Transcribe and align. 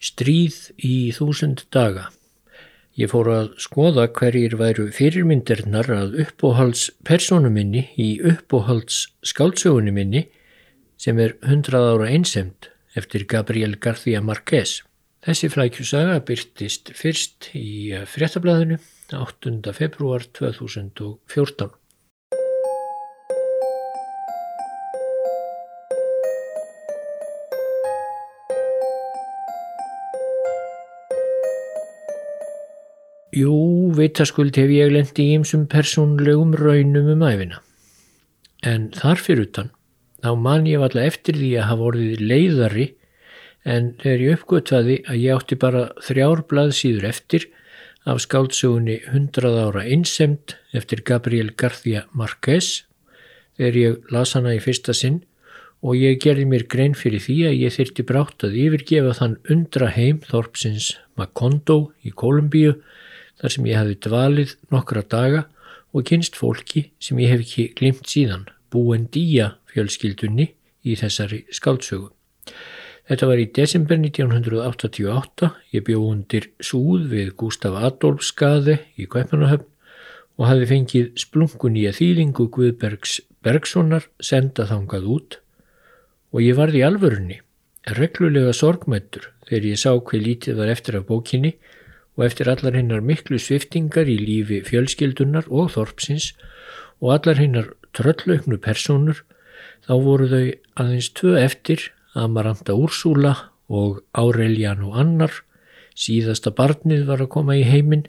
Stríð 0.00 0.70
í 0.80 1.12
þúsund 1.12 1.66
daga. 1.74 2.08
Ég 2.96 3.10
fór 3.12 3.28
að 3.32 3.50
skoða 3.60 4.06
hverjir 4.16 4.56
væru 4.60 4.86
fyrirmyndirnar 4.96 5.90
að 5.92 6.16
uppóhalds 6.24 6.88
persónu 7.04 7.50
minni 7.52 7.86
í 8.00 8.14
uppóhalds 8.32 9.06
skáldsögunni 9.28 9.92
minni 9.94 10.22
sem 11.00 11.20
er 11.20 11.36
100 11.44 11.76
ára 11.76 12.08
einsemt 12.08 12.70
eftir 12.96 13.26
Gabriel 13.28 13.76
García 13.76 14.24
Márquez. 14.24 14.80
Þessi 15.20 15.50
flækjusaga 15.52 16.16
byrtist 16.24 16.94
fyrst 16.96 17.50
í 17.56 17.92
fréttablaðinu 18.08 18.80
8. 19.12 19.74
februar 19.76 20.24
2014. 20.32 21.79
Jú, 33.40 33.56
vitaskuld 33.96 34.56
hef 34.58 34.70
ég 34.74 34.90
lendi 34.92 35.28
í 35.30 35.34
ymsum 35.38 35.66
persónlegum 35.70 36.54
raunum 36.58 37.12
um 37.14 37.22
æfina. 37.24 37.60
En 38.66 38.88
þar 38.96 39.22
fyrir 39.22 39.46
utan, 39.46 39.70
þá 40.20 40.32
man 40.36 40.66
ég 40.68 40.82
valla 40.82 41.06
eftir 41.08 41.38
því 41.38 41.52
að 41.60 41.68
hafa 41.70 41.86
orðið 41.90 42.24
leiðari 42.32 42.86
en 43.64 43.94
þegar 44.00 44.24
ég 44.24 44.36
uppgötvaði 44.36 44.98
að 45.06 45.22
ég 45.22 45.38
átti 45.38 45.58
bara 45.60 45.86
þrjár 46.04 46.44
blaðsýður 46.50 47.08
eftir 47.08 47.48
af 48.08 48.20
skáldsögunni 48.24 49.00
100 49.12 49.56
ára 49.60 49.84
einsemt 49.84 50.56
eftir 50.76 51.02
Gabriel 51.04 51.52
García 51.52 52.06
Márquez 52.16 52.86
þegar 53.58 53.76
ég 53.80 54.14
las 54.14 54.32
hana 54.36 54.56
í 54.56 54.62
fyrsta 54.64 54.96
sinn 54.96 55.20
og 55.80 55.96
ég 55.96 56.20
gerði 56.20 56.46
mér 56.48 56.66
grein 56.68 56.96
fyrir 56.96 57.22
því 57.24 57.36
að 57.50 57.58
ég 57.60 57.76
þyrti 57.76 58.06
brátt 58.08 58.44
að 58.48 58.56
yfirgefa 58.64 59.16
þann 59.20 59.36
undra 59.52 59.90
heim 59.92 60.20
Þorpsins 60.28 60.94
Macondo 61.20 61.92
í 62.04 62.12
Kolumbíu 62.12 62.78
þar 63.40 63.54
sem 63.54 63.68
ég 63.70 63.80
hafi 63.80 63.96
dvalið 64.06 64.54
nokkra 64.72 65.02
daga 65.02 65.46
og 65.96 66.06
kynst 66.06 66.38
fólki 66.38 66.90
sem 67.02 67.18
ég 67.22 67.32
hef 67.32 67.44
ekki 67.44 67.70
glimt 67.78 68.06
síðan, 68.08 68.46
búin 68.70 69.08
dýja 69.12 69.54
fjölskyldunni 69.72 70.52
í 70.86 70.96
þessari 70.98 71.44
skáldsögu. 71.54 72.10
Þetta 73.10 73.26
var 73.26 73.40
í 73.42 73.48
desember 73.50 73.98
1988, 73.98 75.48
ég 75.74 75.82
bjóð 75.86 76.06
undir 76.12 76.46
súð 76.62 77.08
við 77.10 77.32
Gustaf 77.40 77.74
Adolfs 77.74 78.30
skaði 78.30 78.76
í 78.94 79.08
Kvæpmanahöfn 79.10 79.66
og 80.38 80.46
hafi 80.46 80.68
fengið 80.70 81.10
splunkun 81.18 81.76
í 81.76 81.88
að 81.90 81.98
þýðingu 81.98 82.46
Guðbergs 82.54 83.18
Bergsonar 83.42 84.06
senda 84.22 84.68
þangað 84.68 85.08
út 85.16 85.38
og 86.30 86.44
ég 86.44 86.54
varði 86.56 86.80
í 86.80 86.86
alvörunni, 86.86 87.40
reglulega 87.98 88.54
sorgmættur 88.54 89.32
þegar 89.48 89.68
ég 89.72 89.82
sá 89.82 89.90
hver 89.96 90.22
lítið 90.22 90.60
var 90.60 90.70
eftir 90.70 91.00
af 91.00 91.08
bókinni 91.08 91.56
og 92.20 92.26
eftir 92.26 92.50
allar 92.52 92.76
hinnar 92.76 93.00
miklu 93.00 93.38
sviftingar 93.40 94.08
í 94.12 94.18
lífi 94.20 94.60
fjölskyldunar 94.66 95.46
og 95.48 95.70
þorpsins 95.72 96.34
og 97.00 97.14
allar 97.14 97.40
hinnar 97.40 97.70
tröllauknu 97.96 98.58
personur 98.60 99.22
þá 99.88 99.94
voru 100.04 100.28
þau 100.28 100.44
aðeins 100.84 101.08
tvö 101.16 101.38
eftir 101.40 101.86
Amaranta 102.12 102.76
Úrsúla 102.76 103.32
og 103.72 104.02
Aureliano 104.12 104.92
Annar 105.00 105.32
síðasta 105.96 106.52
barnið 106.52 107.06
var 107.08 107.24
að 107.24 107.32
koma 107.38 107.56
í 107.56 107.64
heiminn 107.64 108.04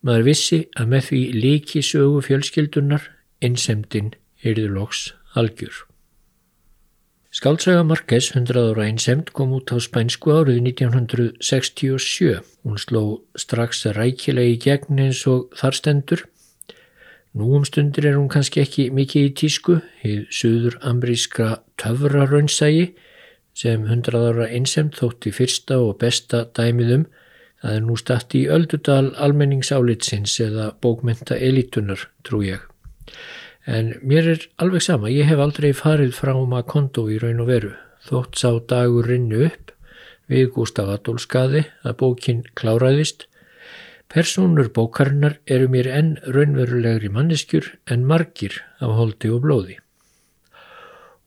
maður 0.00 0.30
vissi 0.30 0.62
að 0.80 0.92
með 0.94 1.06
því 1.10 1.22
líki 1.44 1.84
sögu 1.84 2.24
fjölskyldunar 2.24 3.10
einsemdin 3.44 4.14
erðuloks 4.40 5.10
algjör. 5.36 5.89
Skáltsaga 7.30 7.84
Marques 7.86 8.32
100 8.34 8.58
ára 8.58 8.88
einsemt 8.90 9.28
kom 9.30 9.52
út 9.54 9.70
á 9.70 9.78
spænsku 9.78 10.32
árið 10.34 10.56
1967. 10.66 12.40
Hún 12.66 12.78
sló 12.82 13.02
strax 13.38 13.84
rækilega 13.94 14.50
í 14.50 14.56
gegn 14.58 14.98
eins 14.98 15.20
og 15.30 15.54
þar 15.54 15.78
stendur. 15.78 16.24
Nú 17.38 17.52
um 17.54 17.62
stundir 17.62 18.08
er 18.10 18.18
hún 18.18 18.26
kannski 18.26 18.64
ekki 18.64 18.88
mikið 18.90 19.28
í 19.28 19.30
tísku, 19.38 19.78
hið 20.02 20.26
suður 20.34 20.80
ambríska 20.82 21.60
töfrarönnsægi 21.78 22.96
sem 23.54 23.86
100 23.86 24.26
ára 24.26 24.50
einsemt 24.50 24.98
þótti 24.98 25.30
fyrsta 25.30 25.78
og 25.78 26.00
besta 26.02 26.48
dæmiðum 26.58 27.06
það 27.62 27.76
er 27.76 27.86
nú 27.86 27.94
statt 28.00 28.34
í 28.34 28.48
öldudal 28.50 29.12
almenningsálitsins 29.14 30.34
eða 30.42 30.72
bókmenta 30.82 31.38
elitunar, 31.38 32.08
trú 32.26 32.42
ég. 32.42 32.66
En 33.66 33.92
mér 34.00 34.28
er 34.34 34.46
alveg 34.56 34.82
sama, 34.82 35.10
ég 35.12 35.28
hef 35.28 35.40
aldrei 35.40 35.72
farið 35.76 36.14
frá 36.16 36.32
Makondo 36.48 37.04
í 37.12 37.18
raun 37.20 37.42
og 37.44 37.50
veru. 37.50 37.74
Þótt 38.08 38.40
sá 38.40 38.54
dagur 38.70 39.08
rinnu 39.10 39.44
upp 39.50 39.74
við 40.30 40.52
Gustaf 40.54 40.88
Adolfskaði 40.88 41.66
að 41.84 41.98
bókin 42.00 42.40
kláraðist. 42.56 43.26
Personur 44.10 44.70
bókarinnar 44.74 45.36
eru 45.46 45.68
mér 45.70 45.90
enn 45.92 46.16
raunverulegri 46.24 47.10
manneskjur 47.12 47.68
en 47.86 48.06
margir 48.08 48.56
af 48.80 48.96
holdi 48.96 49.30
og 49.30 49.44
blóði. 49.44 49.76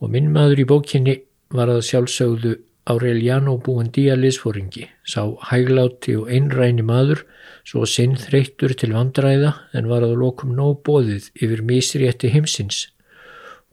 Og 0.01 0.11
minn 0.11 0.33
maður 0.33 0.63
í 0.63 0.67
bókinni 0.67 1.19
var 1.53 1.69
að 1.71 1.85
sjálfsögðu 1.87 2.57
Aureliano 2.85 3.55
Buendía 3.63 4.17
liðsfóringi, 4.19 4.89
sá 5.07 5.23
hægláti 5.49 6.17
og 6.19 6.27
einræni 6.27 6.83
maður 6.83 7.21
svo 7.63 7.85
sinn 7.87 8.17
þreyttur 8.19 8.73
til 8.75 8.91
vandræða 8.91 9.53
en 9.77 9.87
var 9.87 10.03
að 10.03 10.17
lokum 10.19 10.51
nóg 10.57 10.81
bóðið 10.87 11.29
yfir 11.39 11.63
misrétti 11.63 12.33
heimsins 12.33 12.89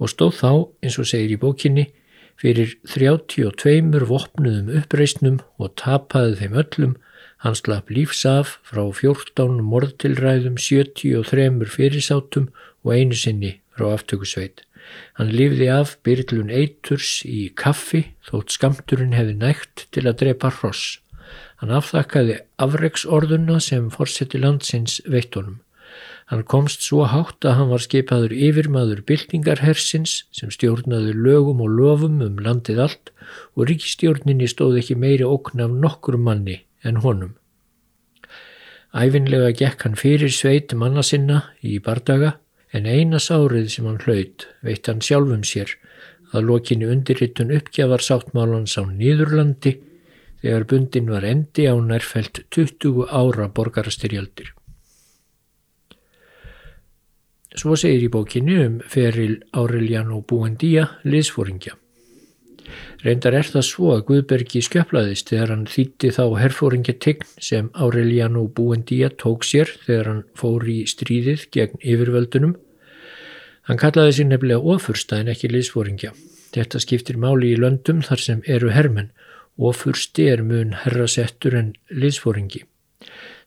og 0.01 0.13
stóð 0.13 0.37
þá, 0.39 0.53
eins 0.87 0.97
og 1.03 1.09
segir 1.11 1.35
í 1.35 1.41
bókinni, 1.41 1.89
fyrir 2.41 2.73
32 2.89 4.07
vopnuðum 4.09 4.71
uppreysnum 4.79 5.41
og 5.61 5.75
tapaði 5.77 6.39
þeim 6.41 6.57
öllum, 6.63 6.95
hann 7.45 7.59
slapp 7.59 7.91
lífsaf 7.93 8.57
frá 8.65 8.87
14 8.87 9.61
mordtilræðum, 9.61 10.57
73 10.57 11.69
fyrirsátum 11.75 12.49
og 12.87 12.95
einu 12.97 13.19
sinni 13.19 13.59
frá 13.77 13.91
aftökusveit. 13.93 14.65
Hann 15.19 15.33
lifði 15.35 15.69
af 15.73 15.97
byrlun 16.07 16.51
eiturs 16.51 17.21
í 17.29 17.51
kaffi 17.63 18.07
þótt 18.29 18.55
skamturinn 18.57 19.17
hefði 19.17 19.37
nægt 19.41 19.87
til 19.95 20.07
að 20.07 20.21
drepa 20.25 20.53
hross. 20.61 20.99
Hann 21.61 21.73
afþakkaði 21.77 22.39
afreiksorðuna 22.65 23.59
sem 23.63 23.91
fórseti 23.93 24.41
landsins 24.41 25.01
veittunum. 25.07 25.61
Hann 26.31 26.45
komst 26.47 26.85
svo 26.87 27.05
hátt 27.11 27.43
að 27.43 27.57
hann 27.59 27.71
var 27.73 27.83
skipaður 27.83 28.33
yfirmaður 28.33 29.03
byltingarhersins 29.09 30.13
sem 30.37 30.53
stjórnaði 30.55 31.17
lögum 31.17 31.63
og 31.65 31.73
lofum 31.75 32.21
um 32.23 32.39
landið 32.39 32.85
allt 32.87 33.11
og 33.59 33.67
ríkistjórninni 33.67 34.47
stóð 34.51 34.79
ekki 34.79 34.95
meiri 34.95 35.27
okn 35.27 35.65
af 35.67 35.75
nokkur 35.85 36.21
manni 36.23 36.61
en 36.87 37.03
honum. 37.03 37.35
Æfinlega 38.95 39.51
gekk 39.59 39.85
hann 39.87 39.99
fyrir 39.99 40.31
sveit 40.35 40.73
manna 40.79 41.03
sinna 41.07 41.43
í 41.67 41.77
bardaga 41.83 42.37
en 42.73 42.87
einas 42.87 43.31
árið 43.35 43.69
sem 43.75 43.87
hann 43.89 44.03
hlaut 44.05 44.47
veitt 44.67 44.91
hann 44.91 45.03
sjálfum 45.05 45.43
sér 45.47 45.75
að 46.31 46.47
lokinu 46.51 46.91
undirritun 46.95 47.51
uppgjafar 47.57 48.05
sáttmálans 48.07 48.77
á 48.79 48.87
Nýðurlandi 48.87 49.75
þegar 50.41 50.67
bundin 50.71 51.11
var 51.11 51.27
endi 51.27 51.67
á 51.67 51.75
nærfælt 51.75 52.45
20 52.55 53.11
ára 53.11 53.51
borgarastyrjaldir. 53.51 54.55
Svo 57.51 57.75
segir 57.75 58.07
í 58.07 58.13
bókinu 58.15 58.61
um 58.63 58.79
feril 58.87 59.41
Aureliano 59.51 60.23
Buendía 60.23 60.87
liðsfóringja. 61.03 61.80
Reyndar 63.01 63.37
er 63.39 63.49
það 63.49 63.65
svo 63.65 63.93
að 63.95 64.03
Guðbergi 64.11 64.61
skjöplaðist 64.65 65.31
þegar 65.33 65.53
hann 65.55 65.67
þýtti 65.71 66.11
þá 66.17 66.25
herfóringjategn 66.41 67.29
sem 67.41 67.71
Aureliano 67.73 68.43
Buendía 68.57 69.09
tók 69.23 69.47
sér 69.49 69.71
þegar 69.87 70.11
hann 70.11 70.25
fór 70.37 70.67
í 70.69 70.83
stríðið 70.91 71.47
gegn 71.55 71.81
yfirvöldunum. 71.81 72.57
Hann 73.69 73.81
kallaði 73.81 74.19
sér 74.19 74.29
nefnilega 74.29 74.75
ofursta 74.75 75.21
en 75.23 75.31
ekki 75.33 75.49
liðsfóringja. 75.53 76.13
Þetta 76.53 76.83
skiptir 76.83 77.21
máli 77.23 77.55
í 77.55 77.61
löndum 77.61 78.03
þar 78.05 78.25
sem 78.27 78.43
eru 78.45 78.73
hermenn 78.75 79.13
og 79.61 79.77
fursti 79.79 80.27
er 80.33 80.43
mun 80.45 80.75
herrasettur 80.83 81.57
en 81.57 81.73
liðsfóringi. 81.89 82.67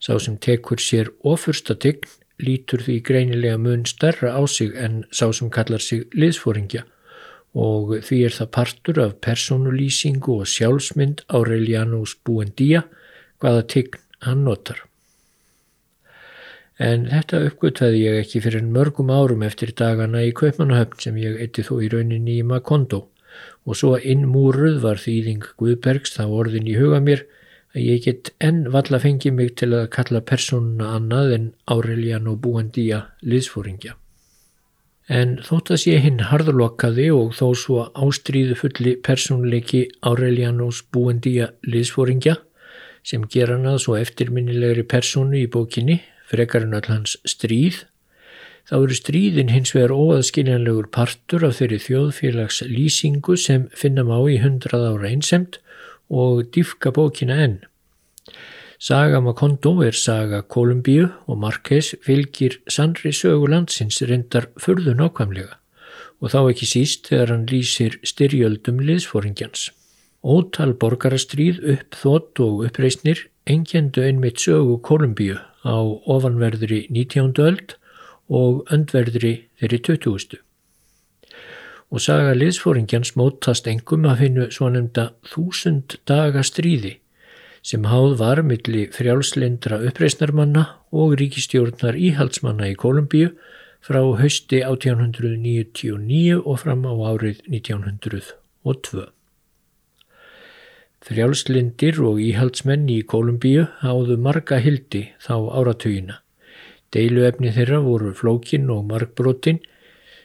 Sá 0.01 0.17
sem 0.19 0.39
tekur 0.41 0.81
sér 0.81 1.11
ofursta 1.21 1.75
tign 1.77 2.09
lítur 2.41 2.81
því 2.81 2.97
greinilega 3.05 3.59
mun 3.61 3.85
starra 3.85 4.33
á 4.33 4.41
sig 4.49 4.73
en 4.73 5.03
sá 5.13 5.29
sem 5.29 5.53
kallar 5.53 5.81
sig 5.81 6.07
liðsfóringja 6.17 6.87
og 7.53 7.93
því 8.01 8.19
er 8.27 8.33
það 8.33 8.51
partur 8.57 8.99
af 9.03 9.19
personulýsingu 9.21 10.39
og 10.41 10.49
sjálfsmynd 10.49 11.21
Aurelianus 11.29 12.15
Buendía 12.25 12.83
hvaða 13.41 13.67
tign 13.69 14.01
hann 14.25 14.43
notar. 14.47 14.81
En 16.81 17.05
þetta 17.11 17.43
uppgötvaði 17.49 17.99
ég 18.01 18.19
ekki 18.23 18.41
fyrir 18.41 18.65
mörgum 18.65 19.11
árum 19.13 19.43
eftir 19.45 19.75
dagana 19.77 20.23
í 20.25 20.33
Kaupmannahöfn 20.33 20.99
sem 21.05 21.19
ég 21.21 21.37
eitti 21.43 21.65
þó 21.67 21.77
í 21.85 21.89
rauninni 21.93 22.39
í 22.39 22.47
Makondo 22.47 23.05
og 23.65 23.77
svo 23.77 23.95
innmúruð 23.97 24.81
var 24.81 25.01
þýðing 25.01 25.45
Guðbergs 25.61 26.17
þá 26.17 26.25
orðin 26.25 26.69
í 26.69 26.77
huga 26.79 26.99
mér 27.03 27.25
að 27.73 27.81
ég 27.85 28.05
get 28.05 28.33
enn 28.43 28.65
valla 28.73 28.99
fengið 29.01 29.37
mig 29.37 29.53
til 29.61 29.71
að 29.77 29.89
kalla 29.93 30.21
persónuna 30.25 30.93
annað 30.97 31.35
en 31.37 31.51
Aureliano 31.69 32.35
Buendía 32.37 33.05
liðsfóringja. 33.21 33.97
En 35.11 35.35
þótt 35.43 35.73
að 35.75 35.81
sé 35.81 35.97
hinn 35.99 36.21
harðlokkaði 36.29 37.09
og 37.11 37.33
þó 37.35 37.47
svo 37.59 37.81
ástríðu 37.91 38.55
fulli 38.55 38.93
persónleiki 39.03 39.89
Aurelianos 40.01 40.79
Buendía 40.95 41.49
liðsfóringja 41.67 42.37
sem 43.03 43.25
ger 43.27 43.51
hann 43.51 43.67
að 43.67 43.81
svo 43.83 43.97
eftirminnilegri 43.99 44.85
personu 44.87 45.41
í 45.41 45.49
bókinni, 45.51 45.99
frekar 46.31 46.63
en 46.63 46.77
öll 46.77 46.87
hans 46.87 47.17
stríð, 47.27 47.81
þá 48.63 48.77
eru 48.79 48.95
stríðin 48.95 49.51
hins 49.51 49.73
vegar 49.75 49.91
óaðskiljanlegur 49.91 50.87
partur 50.95 51.43
af 51.49 51.59
þeirri 51.59 51.81
þjóðfélags 51.83 52.61
lýsingu 52.69 53.35
sem 53.35 53.67
finna 53.75 54.07
má 54.07 54.15
í 54.31 54.39
hundrað 54.39 54.87
ára 54.93 55.11
einsemt 55.11 55.59
og 56.07 56.45
dýfka 56.55 56.93
bókina 56.95 57.41
enn. 57.43 57.59
Saga 58.83 59.21
Makondo 59.23 59.77
er 59.79 59.95
saga 59.95 60.41
Kolumbíu 60.43 61.05
og 61.31 61.37
Marquez 61.39 61.93
fylgir 62.03 62.57
sannri 62.67 63.13
sögu 63.15 63.45
landsins 63.47 64.01
reyndar 64.03 64.49
furðu 64.59 64.91
nákvæmlega 64.99 65.53
og 66.19 66.33
þá 66.33 66.39
ekki 66.49 66.67
síst 66.67 67.07
þegar 67.07 67.29
hann 67.31 67.45
lýsir 67.47 67.93
styrjöldum 68.03 68.81
liðsforingjans. 68.83 69.69
Ótal 70.19 70.73
borgarastríð, 70.81 71.61
uppþótt 71.63 72.41
og 72.43 72.65
uppreysnir 72.67 73.21
engjendu 73.47 74.03
einmitt 74.03 74.43
sögu 74.43 74.75
Kolumbíu 74.83 75.37
á 75.63 75.79
ofanverðri 76.15 76.81
19. 76.89 77.39
öld 77.39 77.77
og 78.27 78.67
öndverðri 78.67 79.45
þeirri 79.61 79.79
20. 79.79 80.41
Og 81.87 82.03
saga 82.03 82.35
liðsforingjans 82.35 83.15
mótast 83.15 83.71
engum 83.71 84.11
að 84.11 84.25
finna 84.25 84.49
svo 84.51 84.67
nefnda 84.75 85.13
þúsund 85.31 86.01
daga 86.03 86.43
stríði 86.43 86.97
sem 87.63 87.85
háð 87.87 88.17
var 88.19 88.43
milli 88.43 88.89
frjálslindra 88.91 89.79
uppreisnarmanna 89.87 90.65
og 90.91 91.15
ríkistjórnar 91.21 91.95
íhaldsmanna 91.95 92.67
í 92.73 92.77
Kolumbíu 92.79 93.31
frá 93.83 94.01
hausti 94.19 94.59
1899 94.63 96.41
og 96.43 96.59
fram 96.59 96.83
á 96.83 96.93
árið 97.15 97.39
1902. 97.47 99.07
Frjálslindir 101.03 101.99
og 102.03 102.19
íhaldsmenn 102.23 102.87
í 102.91 103.01
Kolumbíu 103.07 103.65
háðu 103.81 104.19
marga 104.19 104.59
hildi 104.63 105.09
þá 105.23 105.35
áratugina. 105.59 106.19
Deiluefni 106.95 107.51
þeirra 107.51 107.81
voru 107.83 108.13
flókin 108.15 108.69
og 108.71 108.85
margbrotin, 108.91 109.59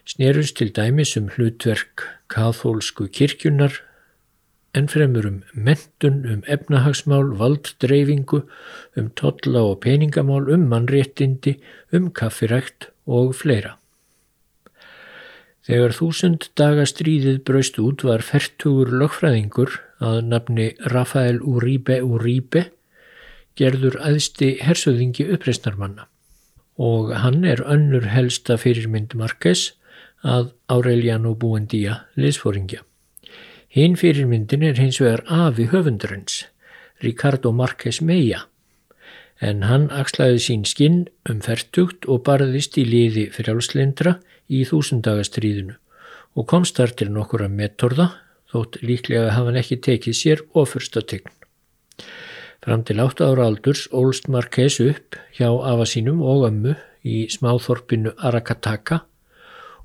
snerust 0.06 0.58
til 0.58 0.70
dæmis 0.74 1.16
um 1.18 1.30
hlutverk 1.34 2.04
kathólsku 2.30 3.08
kirkjunar, 3.10 3.78
en 4.78 4.88
fremur 4.90 5.26
um 5.26 5.42
mentun, 5.52 6.22
um 6.30 6.44
efnahagsmál, 6.46 7.34
valddreyfingu, 7.40 8.44
um 8.96 9.10
totla 9.18 9.64
og 9.72 9.80
peningamál, 9.84 10.48
um 10.54 10.68
mannréttindi, 10.70 11.58
um 11.92 12.10
kaffirækt 12.10 12.88
og 13.06 13.34
fleira. 13.34 13.76
Þegar 15.68 15.92
þúsund 15.92 16.46
daga 16.56 16.86
stríðið 16.88 17.42
braust 17.44 17.76
út 17.82 18.04
var 18.06 18.22
fertugur 18.24 18.88
lögfræðingur 18.88 19.74
að 20.00 20.22
nafni 20.30 20.70
Rafael 20.94 21.42
Uribe 21.44 21.98
Uribe 22.00 22.70
gerður 23.58 23.98
aðsti 24.00 24.54
hersöðingi 24.64 25.26
uppreisnarmanna 25.34 26.06
og 26.78 27.10
hann 27.20 27.42
er 27.44 27.60
önnur 27.66 28.06
helsta 28.08 28.56
fyrirmynd 28.56 29.16
Marques 29.18 29.72
að 30.22 30.52
Aureliano 30.70 31.34
Buendía 31.34 32.04
liðsfóringja. 32.16 32.87
Hinn 33.68 33.98
fyrirmyndin 34.00 34.62
er 34.64 34.78
hins 34.80 34.96
vegar 35.02 35.20
afi 35.28 35.66
höfundurins, 35.68 36.46
Ricardo 37.04 37.50
Marques 37.52 38.00
Meja, 38.00 38.46
en 39.44 39.66
hann 39.68 39.90
axlaði 39.92 40.40
sín 40.40 40.64
skinn 40.64 41.02
um 41.28 41.42
færtugt 41.44 42.08
og 42.08 42.22
barðist 42.24 42.78
í 42.80 42.86
liði 42.88 43.26
frjálslindra 43.34 44.14
í 44.48 44.62
þúsundagastriðinu 44.70 45.76
og 46.38 46.48
komst 46.48 46.80
þar 46.80 46.94
til 46.96 47.10
nokkura 47.12 47.50
metorða, 47.52 48.08
þótt 48.48 48.80
líklega 48.80 49.34
hafa 49.34 49.50
hann 49.50 49.60
ekki 49.60 49.78
tekið 49.84 50.16
sér 50.16 50.42
ofurstategn. 50.56 51.28
Fram 52.64 52.86
til 52.88 53.04
8 53.04 53.28
ára 53.28 53.50
aldurs 53.50 53.84
ólst 53.92 54.32
Marques 54.32 54.80
upp 54.80 55.20
hjá 55.36 55.50
afa 55.52 55.84
sínum 55.84 56.24
og 56.24 56.48
ömmu 56.48 56.72
í 57.04 57.26
smáþorpinu 57.36 58.16
Aracataca 58.16 59.02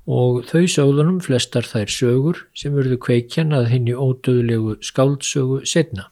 og 0.04 0.44
þau 0.48 0.64
sögðunum 0.68 1.20
flestar 1.24 1.64
þær 1.64 1.92
sögur 1.92 2.42
sem 2.56 2.74
verðu 2.76 2.98
kveikjan 3.00 3.54
að 3.56 3.70
henni 3.72 3.94
ódöðlegu 3.96 4.76
skáldsögu 4.84 5.62
setna. 5.64 6.10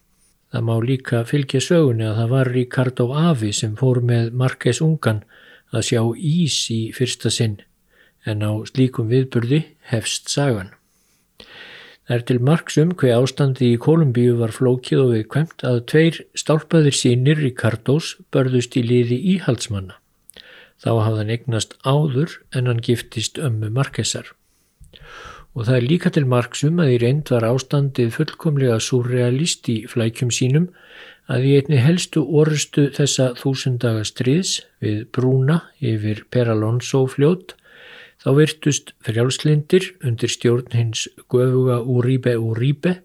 Það 0.52 0.66
má 0.68 0.74
líka 0.84 1.22
fylgja 1.28 1.60
sögunni 1.64 2.06
að 2.08 2.18
það 2.20 2.32
var 2.32 2.52
Ricardo 2.52 3.06
Avi 3.16 3.52
sem 3.56 3.76
fór 3.76 4.02
með 4.04 4.32
Marques 4.36 4.82
Ungan 4.84 5.22
að 5.72 5.86
sjá 5.88 6.02
ís 6.16 6.56
í 6.72 6.80
fyrsta 6.96 7.32
sinn 7.32 7.60
en 8.28 8.44
á 8.44 8.52
slíkum 8.68 9.08
viðburði 9.10 9.64
hefst 9.90 10.30
sagan. 10.30 10.72
Það 12.02 12.16
er 12.16 12.24
til 12.28 12.38
marksum 12.42 12.92
hver 12.98 13.16
ástandi 13.16 13.72
í 13.72 13.80
Kolumbíu 13.80 14.34
var 14.40 14.52
flókið 14.54 15.02
og 15.04 15.10
viðkvæmt 15.14 15.64
að 15.66 15.80
tveir 15.92 16.20
stálpaðir 16.38 16.96
sínir 16.98 17.40
Ricardos 17.40 18.16
börðust 18.34 18.76
í 18.76 18.82
liði 18.84 19.18
íhaldsmanna. 19.36 20.01
Þá 20.82 20.90
hafði 20.98 21.20
hann 21.20 21.34
eignast 21.36 21.76
áður 21.86 22.38
en 22.58 22.70
hann 22.70 22.82
giftist 22.82 23.38
ömmu 23.38 23.70
Markesar. 23.70 24.32
Og 25.52 25.68
það 25.68 25.76
er 25.76 25.86
líka 25.86 26.10
til 26.10 26.24
marksum 26.26 26.80
að 26.80 26.94
í 26.94 26.98
reynd 27.02 27.30
var 27.30 27.44
ástandið 27.46 28.14
fullkomlega 28.16 28.78
surrealist 28.80 29.68
í 29.68 29.82
flækjum 29.90 30.32
sínum 30.32 30.70
að 31.30 31.46
í 31.48 31.52
einni 31.60 31.80
helstu 31.80 32.22
orustu 32.40 32.88
þessa 32.96 33.32
þúsundaga 33.38 34.04
stríðs 34.08 34.62
við 34.82 35.04
Brúna 35.14 35.60
yfir 35.78 36.24
Peralonso 36.32 37.04
fljót 37.10 37.54
þá 38.22 38.28
virtust 38.38 38.92
frjálslindir 39.06 39.92
undir 40.02 40.32
stjórn 40.32 40.74
hins 40.74 41.06
Guðuga 41.30 41.82
Úríbe 41.84 42.34
Úríbe 42.40 42.98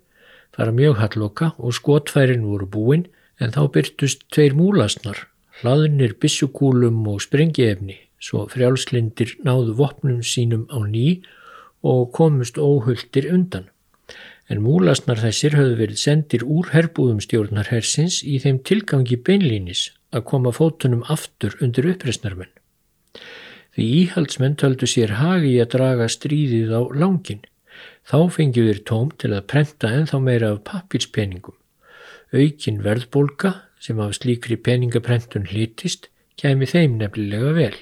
fara 0.56 0.74
mjög 0.74 1.02
halloka 1.04 1.54
og 1.58 1.76
skotfærin 1.78 2.48
voru 2.48 2.70
búin 2.70 3.08
en 3.44 3.54
þá 3.54 3.68
byrtust 3.74 4.26
tveir 4.34 4.58
múlasnar 4.58 5.28
hlaðnir 5.62 6.18
bissukúlum 6.22 7.00
og 7.10 7.24
sprengiefni 7.26 7.98
svo 8.22 8.46
frjálslindir 8.52 9.36
náðu 9.46 9.76
vopnum 9.78 10.22
sínum 10.26 10.66
á 10.74 10.82
ný 10.86 11.22
og 11.86 12.12
komust 12.14 12.58
óhulltir 12.58 13.30
undan. 13.34 13.68
En 14.50 14.64
múlasnar 14.64 15.20
þessir 15.20 15.58
höfðu 15.58 15.76
verið 15.82 16.02
sendir 16.02 16.46
úr 16.46 16.70
herbúðum 16.72 17.20
stjórnar 17.24 17.70
hersins 17.74 18.22
í 18.24 18.38
þeim 18.44 18.62
tilgangi 18.64 19.18
beinlínis 19.20 19.90
að 20.16 20.26
koma 20.32 20.54
fótunum 20.56 21.04
aftur 21.12 21.58
undir 21.62 21.90
uppreysnarmenn. 21.92 22.54
Því 23.76 23.88
íhaldsmenn 24.02 24.56
töldu 24.58 24.88
sér 24.90 25.18
hagi 25.20 25.58
að 25.62 25.74
draga 25.76 26.08
stríðið 26.10 26.72
á 26.74 26.82
langin. 26.98 27.44
Þá 28.08 28.32
fengið 28.34 28.70
þeir 28.72 28.84
tóm 28.90 29.10
til 29.20 29.34
að 29.36 29.48
prenta 29.52 29.92
enþá 29.94 30.20
meira 30.24 30.54
af 30.56 30.64
pappirspeningum. 30.66 31.58
Aukin 32.34 32.82
verðbólka 32.84 33.54
sem 33.80 34.00
af 34.00 34.16
slíkri 34.18 34.58
peningaprentun 34.58 35.48
hlitist 35.52 36.10
kæmi 36.38 36.68
þeim 36.70 36.98
nefnilega 37.02 37.54
vel. 37.58 37.78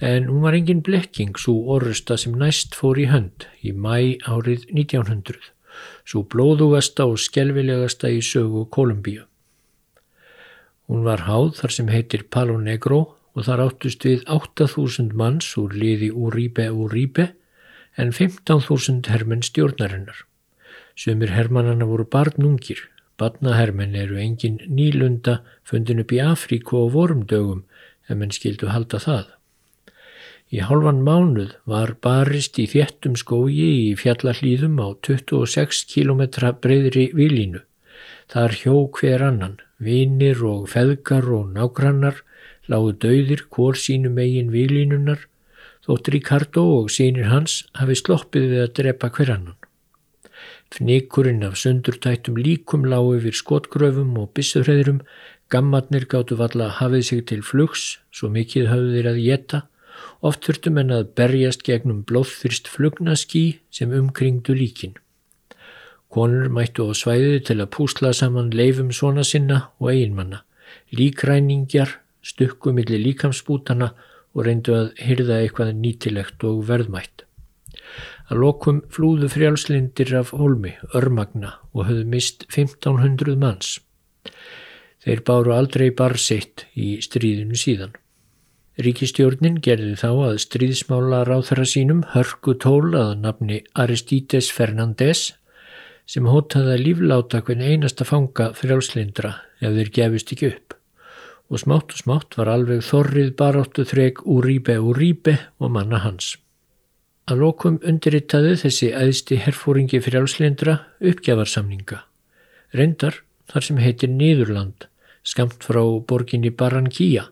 En 0.00 0.28
hún 0.28 0.42
var 0.42 0.56
engin 0.58 0.82
blekking 0.82 1.38
svo 1.38 1.54
orrusta 1.74 2.16
sem 2.20 2.34
næst 2.38 2.74
fór 2.78 2.98
í 3.00 3.06
hönd 3.10 3.46
í 3.62 3.72
mæ 3.72 4.18
árið 4.26 4.66
1900, 4.70 5.38
svo 6.04 6.24
blóðugasta 6.26 7.06
og 7.10 7.20
skelvilegasta 7.22 8.10
í 8.10 8.20
sögu 8.22 8.66
Kolumbíu. 8.74 9.24
Hún 10.90 11.06
var 11.06 11.24
háð 11.28 11.54
þar 11.60 11.72
sem 11.78 11.88
heitir 11.88 12.26
Palo 12.30 12.58
Negro 12.60 13.00
og 13.34 13.46
þar 13.46 13.64
áttust 13.68 14.04
við 14.04 14.26
8.000 14.30 15.14
manns 15.16 15.54
úr 15.58 15.72
liði 15.72 16.10
Uribe 16.12 16.68
Uribe 16.70 17.30
en 17.96 18.10
15.000 18.12 19.08
hermenn 19.08 19.42
stjórnarinnar. 19.46 20.26
Sumir 20.94 21.32
hermannana 21.34 21.86
voru 21.88 22.04
barnungir 22.06 22.84
Badnahermen 23.20 23.94
eru 23.98 24.18
engin 24.18 24.58
nýlunda 24.66 25.38
fundin 25.62 26.02
upp 26.02 26.12
í 26.14 26.20
Afríku 26.24 26.80
og 26.80 26.92
vorumdögum 26.96 27.62
en 28.08 28.20
menn 28.20 28.34
skildu 28.34 28.70
halda 28.72 29.00
það. 29.02 29.26
Í 30.54 30.60
halvan 30.68 31.00
mánuð 31.06 31.54
var 31.70 31.94
barist 32.04 32.58
í 32.62 32.66
þéttum 32.70 33.14
skógi 33.18 33.68
í 33.88 33.92
fjallahlýðum 33.98 34.76
á 34.82 34.88
26 35.08 35.84
km 35.90 36.22
breyðri 36.62 37.08
výlínu. 37.16 37.62
Þar 38.30 38.58
hjó 38.60 38.74
hver 38.98 39.24
annan, 39.24 39.56
vinir 39.78 40.42
og 40.46 40.68
feðgar 40.72 41.26
og 41.38 41.54
nágrannar 41.56 42.20
lágu 42.70 42.92
dauðir 43.04 43.46
hvort 43.50 43.80
sínum 43.80 44.18
eigin 44.20 44.52
výlínunar 44.54 45.26
þótt 45.84 46.08
Ricardo 46.14 46.64
og 46.78 46.90
sínir 46.92 47.28
hans 47.28 47.62
hafi 47.76 47.96
sloppið 47.98 48.48
við 48.52 48.62
að 48.64 48.74
drepa 48.78 49.10
hver 49.12 49.34
annan. 49.36 49.58
Fnikurinn 50.74 51.44
af 51.46 51.54
sundurtættum 51.54 52.34
líkum 52.34 52.82
lág 52.90 53.06
yfir 53.14 53.36
skotgröfum 53.38 54.16
og 54.18 54.32
bissuhreðrum, 54.34 55.04
gammatnir 55.46 56.06
gáttu 56.10 56.34
valla 56.40 56.66
að 56.66 56.78
hafið 56.80 57.04
sig 57.08 57.20
til 57.30 57.44
flugs, 57.46 57.84
svo 58.10 58.26
mikið 58.34 58.66
hafðu 58.72 58.88
þeir 58.96 59.08
að 59.10 59.20
geta, 59.22 59.60
oft 60.26 60.42
þurftum 60.42 60.80
en 60.82 60.90
að 60.96 61.12
berjast 61.20 61.62
gegnum 61.68 62.00
blóðfyrst 62.08 62.66
flugnaskí 62.72 63.44
sem 63.70 63.94
umkringdu 63.94 64.56
líkin. 64.58 64.96
Konur 66.10 66.50
mættu 66.56 66.88
á 66.90 66.92
svæði 66.98 67.38
til 67.46 67.60
að 67.60 67.70
púsla 67.76 68.10
saman 68.10 68.50
leifum 68.50 68.90
svona 68.90 69.22
sinna 69.22 69.68
og 69.78 69.92
eiginmanna, 69.92 70.42
líkræningjar, 70.90 72.00
stukku 72.18 72.74
millir 72.74 72.98
líkamsbútana 73.04 73.92
og 74.34 74.48
reyndu 74.48 74.74
að 74.74 74.90
hyrða 74.98 75.38
eitthvað 75.44 75.70
nýtilegt 75.78 76.48
og 76.50 76.66
verðmætt. 76.66 77.23
Að 78.30 78.40
lokum 78.40 78.78
flúðu 78.92 79.28
frjálslindir 79.32 80.14
af 80.16 80.32
Holmi, 80.32 80.72
örmagna 80.96 81.58
og 81.74 81.90
höfðu 81.90 82.06
mist 82.08 82.46
1500 82.48 83.36
manns. 83.40 83.76
Þeir 85.04 85.20
báru 85.28 85.52
aldrei 85.52 85.90
barsitt 85.92 86.64
í 86.72 86.96
stríðinu 87.04 87.58
síðan. 87.60 87.92
Ríkistjórnin 88.80 89.60
gerði 89.62 89.92
þá 90.00 90.08
að 90.10 90.38
stríðsmála 90.46 91.20
ráþara 91.28 91.66
sínum 91.68 92.00
hörku 92.14 92.56
tól 92.58 92.94
að 92.98 93.12
nafni 93.22 93.60
Aristides 93.78 94.48
Fernandes 94.50 95.28
sem 96.10 96.26
hótaði 96.26 96.74
að 96.74 96.86
lífláta 96.88 97.42
hvern 97.44 97.62
einasta 97.62 98.06
fanga 98.08 98.48
frjálslindra 98.56 99.36
ef 99.60 99.76
þeir 99.76 99.92
gefist 99.98 100.32
ekki 100.34 100.50
upp 100.50 100.74
og 101.52 101.60
smátt 101.60 101.92
og 101.92 102.00
smátt 102.00 102.38
var 102.40 102.50
alveg 102.50 102.80
þorrið 102.82 103.34
baráttu 103.38 103.84
þreg 103.86 104.24
Úríbe 104.24 104.78
Úríbe 104.80 105.36
og 105.60 105.70
manna 105.76 106.00
hans. 106.02 106.34
Að 107.24 107.40
lokum 107.40 107.76
undirrittaði 107.80 108.56
þessi 108.60 108.90
æðsti 108.92 109.38
herfóringi 109.40 110.00
frjálslindra 110.04 110.74
uppgjafarsamninga. 111.00 112.02
Reyndar 112.76 113.22
þar 113.48 113.64
sem 113.64 113.78
heitir 113.80 114.10
Nýðurland, 114.12 114.88
skamt 115.24 115.64
frá 115.64 115.80
borginni 116.04 116.50
Barranquilla, 116.52 117.30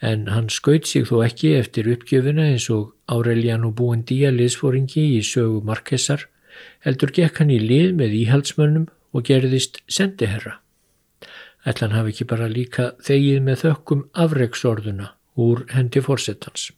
en 0.00 0.28
hann 0.32 0.48
skaut 0.48 0.88
sig 0.88 1.04
þó 1.08 1.18
ekki 1.26 1.52
eftir 1.58 1.90
uppgjöfuna 1.92 2.46
eins 2.54 2.70
og 2.72 2.94
Aureliano 3.12 3.70
Buendía 3.76 4.30
liðsfóringi 4.32 5.04
í 5.18 5.20
sögu 5.20 5.60
Marquesar, 5.68 6.24
heldur 6.84 7.12
gekk 7.12 7.42
hann 7.42 7.52
í 7.52 7.58
lið 7.60 7.92
með 7.98 8.16
íhaldsmönnum 8.22 8.86
og 9.12 9.26
gerðist 9.28 9.82
sendiherra. 9.84 10.62
Ætlan 11.68 11.92
hafi 11.96 12.14
ekki 12.14 12.28
bara 12.28 12.48
líka 12.48 12.92
þegið 13.04 13.44
með 13.44 13.60
þökkum 13.66 14.06
afreiksorðuna 14.24 15.10
úr 15.40 15.64
hendi 15.76 16.00
fórsetans. 16.04 16.70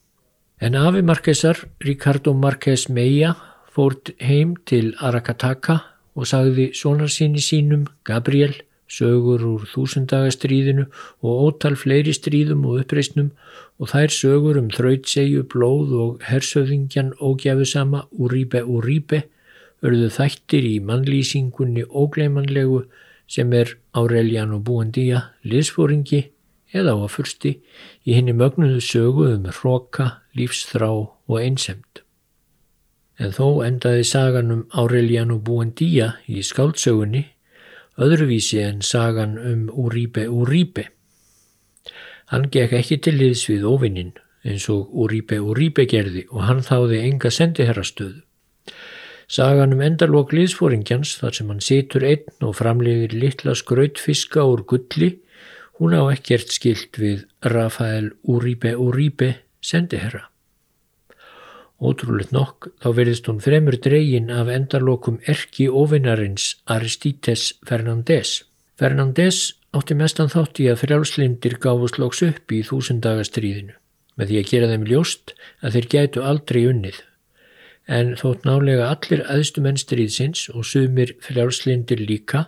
En 0.58 0.74
afi 0.74 1.02
Marquesar, 1.02 1.68
Ricardo 1.80 2.32
Marquez 2.32 2.88
Meia, 2.88 3.34
fórt 3.68 4.14
heim 4.24 4.54
til 4.64 4.94
Aracataca 5.04 5.82
og 6.16 6.24
sagði 6.30 6.70
sonarsýni 6.72 7.42
sínum, 7.44 7.82
Gabriel, 8.08 8.54
sögur 8.88 9.42
úr 9.44 9.66
þúsundagastríðinu 9.68 10.86
og 11.20 11.42
ótal 11.44 11.76
fleiri 11.76 12.14
stríðum 12.16 12.64
og 12.70 12.80
uppreysnum 12.84 13.32
og 13.76 13.90
þær 13.92 14.14
sögur 14.14 14.60
um 14.62 14.70
þrautsegju, 14.72 15.42
blóð 15.52 15.92
og 15.92 16.24
hersöðingjan 16.24 17.12
ógjafusama 17.20 18.06
Uribe 18.16 18.62
Uribe 18.64 19.26
örðu 19.84 20.08
þættir 20.14 20.70
í 20.70 20.76
mannlýsingunni 20.80 21.84
ógleimanlegu 21.84 22.86
sem 23.28 23.52
er 23.52 23.76
Aureliano 23.92 24.62
Buendía 24.62 25.26
liðsfóringi 25.44 26.30
eða 26.74 26.96
fyrsti 27.08 27.56
í 28.04 28.16
henni 28.16 28.34
mögnuðu 28.34 28.80
sögu 28.82 29.28
um 29.34 29.46
hróka, 29.46 30.22
lífsþrá 30.36 30.90
og 30.90 31.38
einsemt. 31.40 32.02
En 33.18 33.32
þó 33.32 33.64
endaði 33.64 34.04
sagan 34.04 34.52
um 34.52 34.66
Aureliano 34.76 35.38
Buendía 35.38 36.16
í 36.28 36.42
skáldsögunni 36.44 37.24
öðruvísi 37.96 38.60
en 38.60 38.82
sagan 38.82 39.38
um 39.38 39.68
Uribe 39.72 40.28
Uribe. 40.28 40.90
Hann 42.26 42.50
gekk 42.50 42.74
ekki 42.80 42.98
til 43.00 43.16
liðs 43.20 43.46
við 43.48 43.64
ofinninn 43.70 44.14
eins 44.46 44.68
og 44.70 44.90
Uribe 44.92 45.38
Uribe 45.40 45.86
gerði 45.88 46.26
og 46.30 46.44
hann 46.46 46.62
þáði 46.66 47.00
enga 47.06 47.30
sendiherrastöðu. 47.32 48.22
Sagan 49.26 49.74
um 49.74 49.82
endalók 49.82 50.30
liðsfóringjans 50.36 51.16
þar 51.18 51.34
sem 51.34 51.48
hann 51.50 51.62
situr 51.64 52.04
einn 52.06 52.46
og 52.46 52.54
framleiðir 52.60 53.16
litla 53.16 53.56
skrautfiska 53.58 54.44
úr 54.46 54.62
gulli, 54.70 55.16
hún 55.78 55.96
á 55.96 56.02
ekkert 56.12 56.54
skilt 56.54 56.96
við 57.00 57.26
Rafael 57.44 58.12
Uribe 58.24 58.74
Uribe 58.80 59.30
sendiherra. 59.60 60.26
Ótrúleitt 61.76 62.32
nokk 62.32 62.70
þá 62.80 62.88
verðist 62.96 63.26
hún 63.28 63.42
fremur 63.44 63.76
dregin 63.76 64.30
af 64.32 64.48
endalókum 64.48 65.18
erki 65.28 65.68
ofinnarins 65.68 66.54
Aristides 66.64 67.50
Fernandes. 67.68 68.46
Fernandes 68.80 69.56
átti 69.76 69.96
mestan 69.98 70.32
þátt 70.32 70.62
í 70.64 70.70
að 70.72 70.80
frjálslindir 70.86 71.58
gáfust 71.60 72.00
lóks 72.00 72.22
upp 72.24 72.52
í 72.52 72.62
þúsundagastriðinu 72.64 73.76
með 74.16 74.30
því 74.30 74.38
að 74.40 74.48
gera 74.52 74.70
þeim 74.70 74.86
ljóst 74.88 75.34
að 75.60 75.76
þeir 75.76 75.88
gætu 75.92 76.24
aldrei 76.24 76.62
unnið 76.70 77.02
en 77.86 78.14
þótt 78.18 78.46
nálega 78.48 78.88
allir 78.90 79.22
aðstumenn 79.30 79.78
stríðsins 79.78 80.48
og 80.54 80.64
sumir 80.66 81.12
frjálslindir 81.22 82.00
líka 82.08 82.46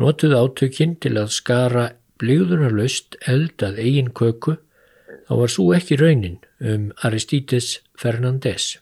notuð 0.00 0.34
átökinn 0.40 0.96
til 1.02 1.14
að 1.20 1.34
skara 1.36 1.84
blíðunarlaust 2.24 3.18
eld 3.28 3.62
að 3.64 3.80
eigin 3.84 4.10
köku, 4.16 4.56
þá 5.28 5.32
var 5.40 5.52
svo 5.52 5.68
ekki 5.76 5.98
raunin 6.00 6.40
um 6.60 6.88
Aristides 7.04 7.78
Fernandes. 8.00 8.78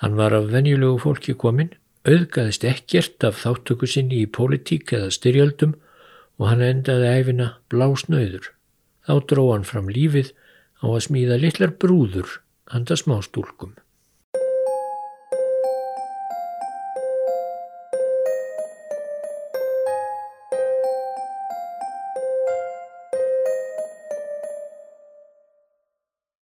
Hann 0.00 0.16
var 0.16 0.32
af 0.36 0.48
venjulegu 0.54 1.00
fólki 1.02 1.34
komin, 1.36 1.74
auðgaðist 2.08 2.64
ekkert 2.64 3.26
af 3.26 3.42
þáttöku 3.42 3.88
sinni 3.90 4.22
í 4.22 4.30
pólitík 4.30 4.94
eða 4.96 5.10
styrjöldum 5.12 5.74
og 6.40 6.48
hann 6.48 6.64
endaði 6.64 7.10
æfina 7.18 7.50
blásnauður. 7.72 8.52
Þá 9.04 9.14
dró 9.28 9.44
hann 9.50 9.66
fram 9.68 9.90
lífið 9.92 10.32
á 10.80 10.86
að 10.88 11.04
smíða 11.10 11.36
litlar 11.42 11.74
brúður 11.76 12.38
handa 12.72 12.96
smástúlkum. 12.96 13.74